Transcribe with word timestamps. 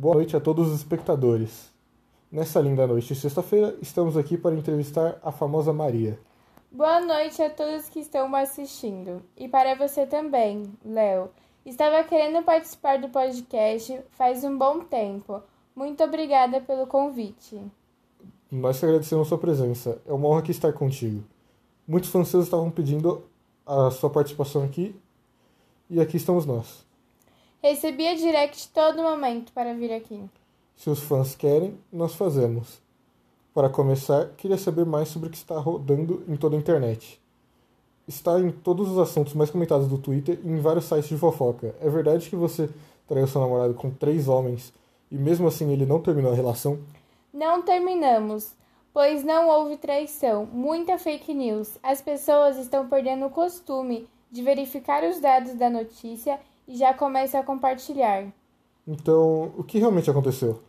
Boa 0.00 0.14
noite 0.14 0.34
a 0.34 0.40
todos 0.40 0.68
os 0.68 0.76
espectadores. 0.76 1.70
Nessa 2.32 2.58
linda 2.58 2.86
noite 2.86 3.12
de 3.12 3.20
sexta-feira, 3.20 3.76
estamos 3.82 4.16
aqui 4.16 4.38
para 4.38 4.54
entrevistar 4.54 5.18
a 5.22 5.30
famosa 5.30 5.74
Maria. 5.74 6.18
Boa 6.72 7.02
noite 7.02 7.42
a 7.42 7.50
todos 7.50 7.90
que 7.90 8.00
estão 8.00 8.34
assistindo. 8.34 9.22
E 9.36 9.46
para 9.46 9.74
você 9.74 10.06
também, 10.06 10.72
Léo. 10.82 11.28
Estava 11.66 12.02
querendo 12.02 12.42
participar 12.42 12.98
do 12.98 13.10
podcast 13.10 14.00
faz 14.12 14.42
um 14.42 14.56
bom 14.56 14.80
tempo. 14.80 15.42
Muito 15.76 16.02
obrigada 16.02 16.62
pelo 16.62 16.86
convite. 16.86 17.60
Nós 18.50 18.78
que 18.80 18.86
agradecemos 18.86 19.26
a 19.26 19.28
sua 19.28 19.36
presença. 19.36 20.00
É 20.06 20.14
uma 20.14 20.28
honra 20.28 20.38
aqui 20.38 20.50
estar 20.50 20.72
contigo. 20.72 21.22
Muitos 21.86 22.08
seus 22.08 22.44
estavam 22.44 22.70
pedindo 22.70 23.22
a 23.66 23.90
sua 23.90 24.08
participação 24.08 24.64
aqui 24.64 24.98
e 25.90 26.00
aqui 26.00 26.16
estamos 26.16 26.46
nós. 26.46 26.88
Recebia 27.62 28.16
direct 28.16 28.68
todo 28.70 29.02
momento 29.02 29.52
para 29.52 29.74
vir 29.74 29.92
aqui. 29.92 30.24
Se 30.74 30.88
os 30.88 31.00
fãs 31.00 31.34
querem, 31.34 31.78
nós 31.92 32.14
fazemos. 32.14 32.80
Para 33.52 33.68
começar, 33.68 34.30
queria 34.36 34.56
saber 34.56 34.86
mais 34.86 35.08
sobre 35.08 35.28
o 35.28 35.30
que 35.30 35.36
está 35.36 35.58
rodando 35.58 36.24
em 36.26 36.36
toda 36.36 36.56
a 36.56 36.58
internet. 36.58 37.20
Está 38.08 38.40
em 38.40 38.50
todos 38.50 38.88
os 38.88 38.96
assuntos 38.96 39.34
mais 39.34 39.50
comentados 39.50 39.88
do 39.88 39.98
Twitter 39.98 40.40
e 40.42 40.48
em 40.48 40.58
vários 40.58 40.86
sites 40.86 41.10
de 41.10 41.18
fofoca. 41.18 41.74
É 41.82 41.90
verdade 41.90 42.30
que 42.30 42.36
você 42.36 42.70
traiu 43.06 43.26
seu 43.26 43.42
namorado 43.42 43.74
com 43.74 43.90
três 43.90 44.26
homens 44.26 44.72
e 45.10 45.16
mesmo 45.16 45.46
assim 45.46 45.70
ele 45.70 45.84
não 45.84 46.00
terminou 46.00 46.32
a 46.32 46.34
relação? 46.34 46.78
Não 47.30 47.60
terminamos, 47.60 48.54
pois 48.90 49.22
não 49.22 49.48
houve 49.50 49.76
traição. 49.76 50.46
Muita 50.46 50.96
fake 50.96 51.34
news. 51.34 51.76
As 51.82 52.00
pessoas 52.00 52.56
estão 52.56 52.88
perdendo 52.88 53.26
o 53.26 53.30
costume 53.30 54.08
de 54.30 54.42
verificar 54.42 55.04
os 55.04 55.20
dados 55.20 55.52
da 55.54 55.68
notícia 55.68 56.40
e 56.70 56.76
já 56.76 56.94
começam 56.94 57.40
a 57.40 57.44
compartilhar. 57.44 58.26
Então, 58.86 59.52
o 59.58 59.64
que 59.64 59.80
realmente 59.80 60.08
aconteceu? 60.08 60.62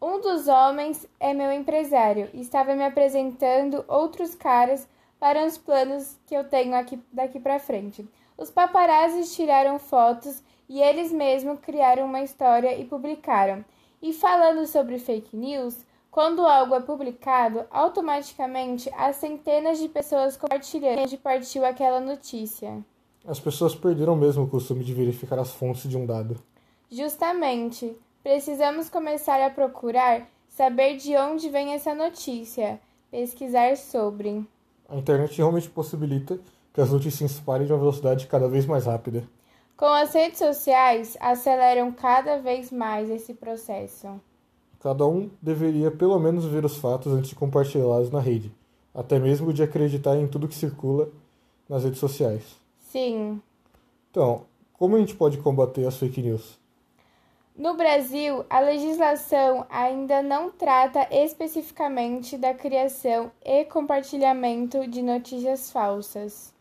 Um 0.00 0.20
dos 0.20 0.46
homens 0.46 1.04
é 1.18 1.34
meu 1.34 1.50
empresário 1.50 2.30
e 2.32 2.40
estava 2.40 2.76
me 2.76 2.84
apresentando 2.84 3.84
outros 3.88 4.36
caras 4.36 4.88
para 5.18 5.44
os 5.44 5.58
planos 5.58 6.16
que 6.28 6.34
eu 6.36 6.44
tenho 6.44 6.76
aqui 6.76 7.02
daqui 7.12 7.40
para 7.40 7.58
frente. 7.58 8.08
Os 8.36 8.52
paparazzis 8.52 9.34
tiraram 9.34 9.80
fotos 9.80 10.40
e 10.68 10.80
eles 10.80 11.10
mesmos 11.10 11.58
criaram 11.58 12.06
uma 12.06 12.22
história 12.22 12.78
e 12.78 12.84
publicaram. 12.84 13.64
E 14.00 14.12
falando 14.12 14.64
sobre 14.64 14.96
fake 15.00 15.36
news, 15.36 15.84
quando 16.08 16.46
algo 16.46 16.76
é 16.76 16.80
publicado, 16.80 17.66
automaticamente 17.68 18.88
há 18.96 19.12
centenas 19.12 19.80
de 19.80 19.88
pessoas 19.88 20.36
compartilhando 20.36 21.00
onde 21.00 21.16
partiu 21.16 21.64
aquela 21.64 21.98
notícia. 21.98 22.84
As 23.26 23.40
pessoas 23.40 23.74
perderam 23.74 24.16
mesmo 24.16 24.44
o 24.44 24.48
costume 24.48 24.84
de 24.84 24.94
verificar 24.94 25.38
as 25.38 25.50
fontes 25.52 25.88
de 25.88 25.96
um 25.96 26.06
dado. 26.06 26.36
Justamente. 26.90 27.96
Precisamos 28.22 28.90
começar 28.90 29.40
a 29.44 29.50
procurar 29.50 30.28
saber 30.48 30.96
de 30.96 31.16
onde 31.16 31.48
vem 31.48 31.72
essa 31.72 31.94
notícia, 31.94 32.80
pesquisar 33.10 33.76
sobre. 33.76 34.44
A 34.88 34.96
internet 34.96 35.36
realmente 35.36 35.70
possibilita 35.70 36.38
que 36.72 36.80
as 36.80 36.90
notícias 36.90 37.30
se 37.30 37.38
espalhem 37.38 37.66
de 37.66 37.72
uma 37.72 37.78
velocidade 37.78 38.26
cada 38.26 38.48
vez 38.48 38.66
mais 38.66 38.86
rápida. 38.86 39.22
Com 39.76 39.86
as 39.86 40.12
redes 40.12 40.38
sociais, 40.38 41.16
aceleram 41.20 41.92
cada 41.92 42.38
vez 42.38 42.72
mais 42.72 43.08
esse 43.08 43.34
processo. 43.34 44.20
Cada 44.80 45.06
um 45.06 45.30
deveria 45.40 45.90
pelo 45.90 46.18
menos 46.18 46.44
ver 46.44 46.64
os 46.64 46.76
fatos 46.76 47.12
antes 47.12 47.30
de 47.30 47.36
compartilhá-los 47.36 48.10
na 48.10 48.20
rede, 48.20 48.52
até 48.94 49.18
mesmo 49.18 49.52
de 49.52 49.62
acreditar 49.62 50.16
em 50.16 50.26
tudo 50.26 50.48
que 50.48 50.54
circula 50.54 51.08
nas 51.68 51.84
redes 51.84 52.00
sociais. 52.00 52.42
Sim. 52.90 53.40
Então, 54.10 54.46
como 54.72 54.96
a 54.96 54.98
gente 54.98 55.14
pode 55.14 55.38
combater 55.38 55.86
as 55.86 55.96
fake 55.96 56.22
news? 56.22 56.58
No 57.56 57.74
Brasil, 57.74 58.44
a 58.48 58.60
legislação 58.60 59.66
ainda 59.68 60.22
não 60.22 60.50
trata 60.50 61.08
especificamente 61.10 62.38
da 62.38 62.54
criação 62.54 63.32
e 63.44 63.64
compartilhamento 63.64 64.86
de 64.86 65.02
notícias 65.02 65.70
falsas. 65.72 66.54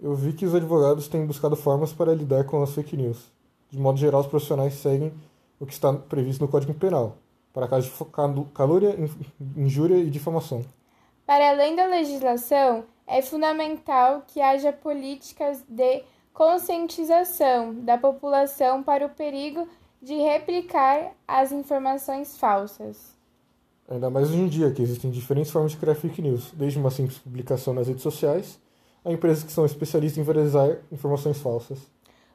Eu 0.00 0.14
vi 0.14 0.32
que 0.32 0.46
os 0.46 0.54
advogados 0.54 1.08
têm 1.08 1.26
buscado 1.26 1.56
formas 1.56 1.92
para 1.92 2.14
lidar 2.14 2.44
com 2.44 2.62
as 2.62 2.72
fake 2.72 2.96
news. 2.96 3.30
De 3.68 3.78
modo 3.78 3.98
geral, 3.98 4.20
os 4.20 4.28
profissionais 4.28 4.74
seguem 4.74 5.12
o 5.58 5.66
que 5.66 5.72
está 5.72 5.92
previsto 5.92 6.40
no 6.40 6.48
Código 6.48 6.74
Penal, 6.74 7.16
para 7.52 7.68
casos 7.68 7.90
de 7.90 8.44
calúnia, 8.54 8.96
injúria 9.56 9.96
e 9.96 10.08
difamação. 10.08 10.64
Para 11.26 11.50
além 11.50 11.76
da 11.76 11.86
legislação, 11.86 12.84
é 13.10 13.20
fundamental 13.20 14.22
que 14.28 14.40
haja 14.40 14.72
políticas 14.72 15.64
de 15.68 16.04
conscientização 16.32 17.74
da 17.74 17.98
população 17.98 18.84
para 18.84 19.04
o 19.04 19.10
perigo 19.10 19.66
de 20.00 20.14
replicar 20.14 21.12
as 21.26 21.50
informações 21.50 22.38
falsas. 22.38 23.18
Ainda 23.88 24.08
mais 24.08 24.30
hoje 24.30 24.38
em 24.38 24.48
dia, 24.48 24.70
que 24.70 24.80
existem 24.80 25.10
diferentes 25.10 25.50
formas 25.50 25.72
de 25.72 25.78
criar 25.78 25.96
fake 25.96 26.22
news, 26.22 26.52
desde 26.52 26.78
uma 26.78 26.92
simples 26.92 27.18
publicação 27.18 27.74
nas 27.74 27.88
redes 27.88 28.02
sociais 28.02 28.60
a 29.04 29.10
empresas 29.10 29.42
que 29.42 29.50
são 29.50 29.66
especialistas 29.66 30.18
em 30.18 30.22
viralizar 30.22 30.78
informações 30.92 31.38
falsas. 31.40 31.80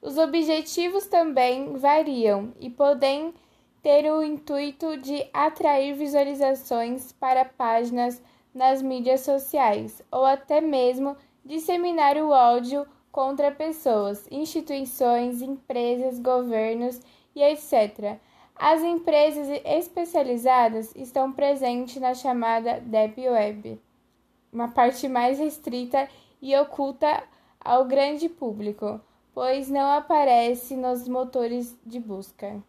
Os 0.00 0.16
objetivos 0.16 1.06
também 1.06 1.76
variam 1.76 2.54
e 2.58 2.70
podem 2.70 3.34
ter 3.82 4.10
o 4.10 4.22
intuito 4.22 4.96
de 4.96 5.26
atrair 5.34 5.94
visualizações 5.94 7.12
para 7.12 7.44
páginas 7.44 8.22
nas 8.54 8.82
mídias 8.82 9.20
sociais 9.20 10.02
ou 10.10 10.24
até 10.24 10.60
mesmo 10.60 11.16
disseminar 11.44 12.16
o 12.16 12.30
ódio 12.30 12.86
contra 13.10 13.50
pessoas, 13.50 14.26
instituições, 14.30 15.42
empresas, 15.42 16.18
governos 16.18 17.00
e 17.34 17.42
etc. 17.42 18.18
As 18.56 18.82
empresas 18.82 19.48
especializadas 19.64 20.94
estão 20.94 21.32
presentes 21.32 22.00
na 22.00 22.14
chamada 22.14 22.80
Deep 22.80 23.28
Web, 23.28 23.80
uma 24.52 24.68
parte 24.68 25.08
mais 25.08 25.38
restrita 25.38 26.08
e 26.40 26.56
oculta 26.56 27.24
ao 27.60 27.84
grande 27.84 28.28
público, 28.28 29.00
pois 29.34 29.68
não 29.68 29.90
aparece 29.92 30.76
nos 30.76 31.08
motores 31.08 31.76
de 31.84 31.98
busca. 31.98 32.62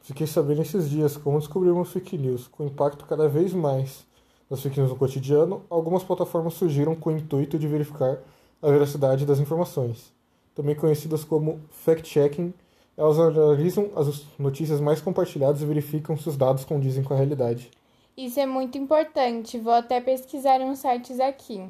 Fiquei 0.00 0.26
sabendo 0.26 0.62
esses 0.62 0.88
dias 0.88 1.16
como 1.16 1.38
descobrimos 1.38 1.92
fake 1.92 2.16
news, 2.16 2.48
com 2.48 2.64
impacto 2.64 3.04
cada 3.06 3.28
vez 3.28 3.52
mais 3.52 4.06
nas 4.50 4.60
fake 4.60 4.78
news 4.78 4.90
no 4.90 4.96
cotidiano, 4.96 5.62
algumas 5.70 6.02
plataformas 6.02 6.54
surgiram 6.54 6.96
com 6.96 7.10
o 7.10 7.16
intuito 7.16 7.58
de 7.58 7.68
verificar 7.68 8.18
a 8.60 8.70
veracidade 8.70 9.24
das 9.24 9.38
informações, 9.38 10.12
também 10.54 10.74
conhecidas 10.74 11.24
como 11.24 11.60
fact-checking 11.70 12.52
elas 13.00 13.18
analisam 13.18 13.90
as 13.96 14.26
notícias 14.38 14.78
mais 14.78 15.00
compartilhadas 15.00 15.62
e 15.62 15.64
verificam 15.64 16.18
se 16.18 16.28
os 16.28 16.36
dados 16.36 16.66
condizem 16.66 17.02
com 17.02 17.14
a 17.14 17.16
realidade. 17.16 17.70
Isso 18.14 18.38
é 18.38 18.44
muito 18.44 18.76
importante. 18.76 19.58
Vou 19.58 19.72
até 19.72 20.02
pesquisar 20.02 20.60
uns 20.60 20.80
sites 20.80 21.18
aqui. 21.18 21.66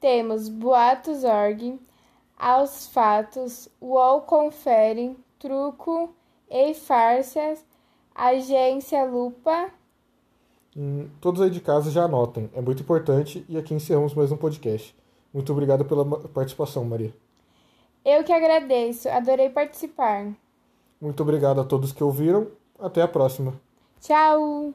Temos 0.00 0.48
Boatos.org, 0.48 1.78
Aos 2.36 2.88
Fatos, 2.88 3.68
UOL 3.80 4.22
Confere, 4.22 5.16
Truco, 5.38 6.12
e 6.50 6.74
Farsas, 6.74 7.64
Agência 8.12 9.04
Lupa. 9.04 9.70
Hum, 10.76 11.08
todos 11.20 11.40
aí 11.40 11.50
de 11.50 11.60
casa 11.60 11.90
já 11.90 12.04
anotem. 12.04 12.50
É 12.54 12.60
muito 12.60 12.82
importante 12.82 13.44
e 13.48 13.56
aqui 13.56 13.74
encerramos 13.74 14.14
mais 14.14 14.30
um 14.30 14.36
podcast. 14.36 14.94
Muito 15.32 15.52
obrigado 15.52 15.84
pela 15.84 16.04
participação, 16.28 16.84
Maria. 16.84 17.14
Eu 18.04 18.24
que 18.24 18.32
agradeço, 18.32 19.08
adorei 19.08 19.50
participar. 19.50 20.32
Muito 21.00 21.22
obrigado 21.22 21.60
a 21.60 21.64
todos 21.64 21.92
que 21.92 22.02
ouviram. 22.02 22.48
Até 22.78 23.02
a 23.02 23.08
próxima. 23.08 23.54
Tchau! 24.00 24.68